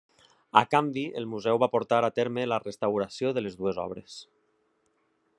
A 0.59 0.61
canvi 0.75 1.01
el 1.19 1.27
museu 1.33 1.59
va 1.63 1.67
portar 1.75 1.99
a 2.07 2.09
terme 2.19 2.45
la 2.49 2.59
restauració 2.63 3.33
de 3.39 3.43
les 3.47 3.59
dues 3.61 3.77
obres. 3.85 4.17